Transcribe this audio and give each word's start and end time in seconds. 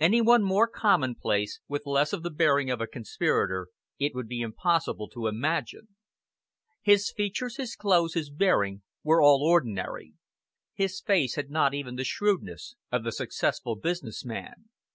Any 0.00 0.22
one 0.22 0.42
more 0.42 0.66
commonplace 0.68 1.60
with 1.68 1.84
less 1.84 2.14
of 2.14 2.22
the 2.22 2.30
bearing 2.30 2.70
of 2.70 2.80
a 2.80 2.86
conspirator 2.86 3.68
it 3.98 4.14
would 4.14 4.26
be 4.26 4.40
impossible 4.40 5.06
to 5.10 5.26
imagine. 5.26 5.88
His 6.80 7.12
features, 7.14 7.58
his 7.58 7.76
clothes, 7.76 8.14
his 8.14 8.30
bearing, 8.30 8.80
were 9.02 9.20
all 9.20 9.42
ordinary. 9.42 10.14
His 10.72 11.02
face 11.02 11.34
had 11.34 11.50
not 11.50 11.74
even 11.74 11.96
the 11.96 12.04
shrewdness 12.04 12.74
of 12.90 13.04
the 13.04 13.12
successful 13.12 13.76
business 13.76 14.24
man. 14.24 14.70